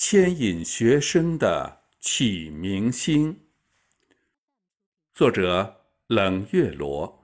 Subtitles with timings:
[0.00, 3.48] 牵引学生的启明星。
[5.12, 7.17] 作者：冷月罗。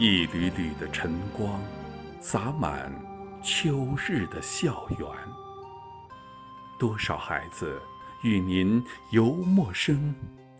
[0.00, 1.60] 一缕缕的晨光，
[2.22, 2.90] 洒满
[3.42, 5.06] 秋日的校园。
[6.78, 7.78] 多少孩子
[8.22, 8.82] 与您
[9.12, 10.14] 由陌生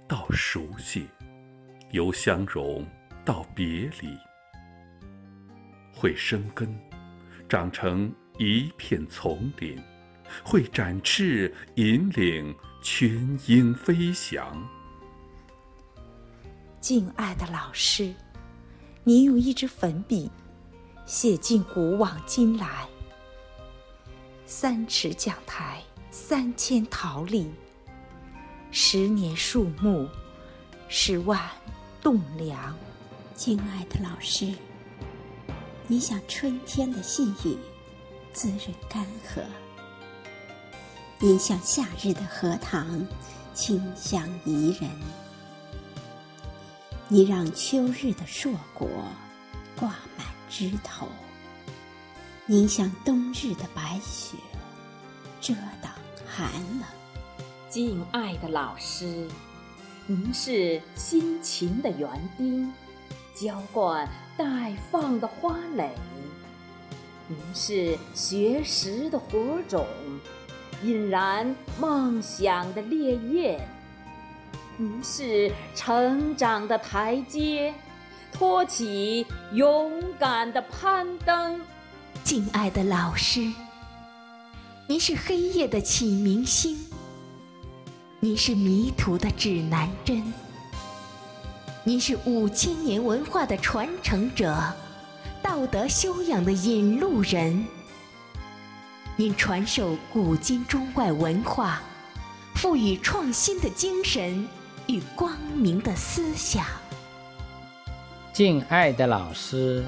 [0.07, 1.09] 到熟悉，
[1.91, 2.87] 由相融
[3.25, 4.15] 到别离，
[5.91, 6.79] 会生根，
[7.48, 9.79] 长成一片丛林；
[10.45, 14.55] 会展翅，引领群鹰飞翔。
[16.79, 18.15] 敬爱的老师。
[19.03, 20.31] 你用一支粉笔，
[21.06, 22.87] 写进古往今来。
[24.45, 27.51] 三尺讲台，三千桃李，
[28.70, 30.07] 十年树木，
[30.89, 31.41] 十万
[32.03, 32.77] 栋梁。
[33.34, 34.55] 敬爱的老师，
[35.87, 37.57] 你像春天的细雨，
[38.35, 39.41] 滋润干涸；
[41.19, 43.03] 你像夏日的荷塘，
[43.55, 44.91] 清香宜人。
[47.12, 48.89] 你让秋日的硕果
[49.77, 51.08] 挂满枝头，
[52.47, 54.36] 您像冬日的白雪
[55.41, 55.52] 遮
[55.83, 55.91] 挡
[56.25, 56.84] 寒冷。
[57.69, 59.27] 敬爱的老师，
[60.06, 62.72] 您是辛勤的园丁，
[63.34, 64.08] 浇灌
[64.39, 65.89] 待放的花蕾；
[67.27, 69.84] 您是学识的火种，
[70.84, 73.69] 引燃梦想的烈焰。
[74.81, 77.75] 您是成长的台阶，
[78.33, 81.61] 托起勇敢的攀登。
[82.25, 83.47] 敬爱的老师，
[84.86, 86.79] 您是黑夜的启明星，
[88.20, 90.33] 您是迷途的指南针，
[91.85, 94.58] 您是五千年文化的传承者，
[95.42, 97.67] 道德修养的引路人。
[99.14, 101.83] 您传授古今中外文化，
[102.55, 104.48] 赋予创新的精神。
[104.90, 106.67] 与光明的思想，
[108.33, 109.84] 敬爱的老师，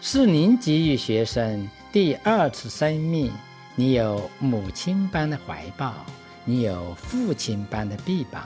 [0.00, 3.32] 是您给予学生第二次生命。
[3.74, 5.92] 你有母亲般的怀抱，
[6.44, 8.44] 你有父亲般的臂膀，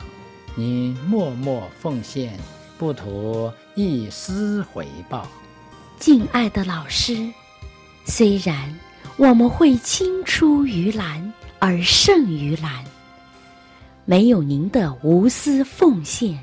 [0.55, 2.39] 你默默奉献，
[2.79, 5.29] 不图一丝回报。
[5.99, 7.31] 敬爱的老师，
[8.07, 8.75] 虽然
[9.19, 12.83] 我们会青出于蓝而胜于蓝。
[14.11, 16.43] 没有您的无私奉献，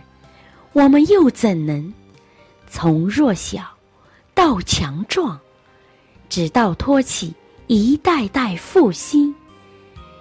[0.72, 1.92] 我们又怎能
[2.70, 3.64] 从弱小
[4.36, 5.40] 到强壮，
[6.30, 7.34] 直到托起
[7.66, 9.34] 一代代复兴，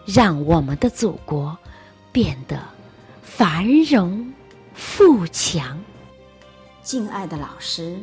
[0.07, 1.55] 让我们的祖国
[2.11, 2.59] 变得
[3.21, 4.33] 繁荣
[4.73, 5.79] 富强？
[6.83, 7.99] 敬爱的老师，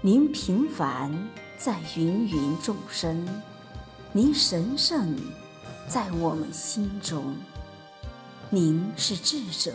[0.00, 1.16] 您平凡
[1.56, 3.24] 在芸芸众生，
[4.10, 5.14] 您神圣
[5.86, 7.36] 在我们心中。
[8.50, 9.74] 您是智者，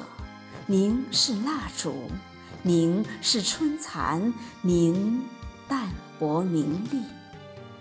[0.66, 2.09] 您是蜡烛，
[2.63, 5.22] 您是春蚕，您
[5.67, 7.00] 淡泊名利，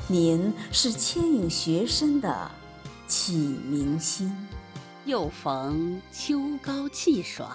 [0.06, 2.50] 您是牵引学生的
[3.06, 4.30] 启明星。
[5.06, 7.50] 又逢秋高气爽，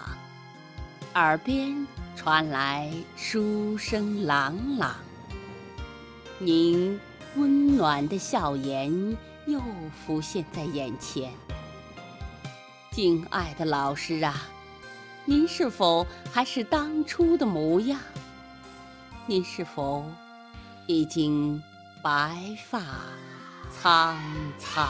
[1.13, 4.95] 耳边传来书声朗朗，
[6.39, 6.99] 您
[7.35, 9.15] 温暖的笑颜
[9.45, 9.61] 又
[10.03, 11.31] 浮现在眼前。
[12.97, 14.33] 敬爱的老师啊，
[15.23, 17.99] 您是否还是当初的模样？
[19.27, 20.03] 您是否
[20.87, 21.61] 已经
[22.01, 22.81] 白发
[23.69, 24.19] 苍
[24.57, 24.89] 苍？